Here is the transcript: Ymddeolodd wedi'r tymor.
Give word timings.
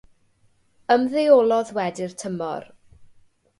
Ymddeolodd 0.95 1.71
wedi'r 1.77 2.17
tymor. 2.25 2.69